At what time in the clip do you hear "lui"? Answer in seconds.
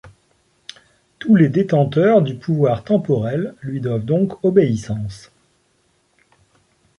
3.61-3.79